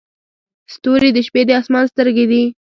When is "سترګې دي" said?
1.91-2.43